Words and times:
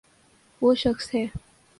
و 0.61 0.71
ہ 0.71 0.75
شخص 0.75 1.05
ہے۔ 1.15 1.23